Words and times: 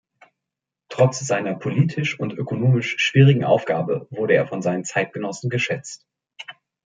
Trotz 0.89 1.19
seiner 1.19 1.53
politisch 1.53 2.19
und 2.19 2.33
ökonomisch 2.33 2.95
schwierigen 2.97 3.43
Aufgabe 3.43 4.07
wurde 4.09 4.33
er 4.33 4.47
von 4.47 4.63
seinen 4.63 4.83
Zeitgenossen 4.83 5.51
geschätzt. 5.51 6.07